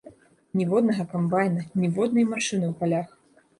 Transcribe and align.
Ніводнага 0.61 1.05
камбайна, 1.11 1.67
ніводнай 1.83 2.29
машыны 2.33 2.65
ў 2.73 2.75
палях. 2.83 3.09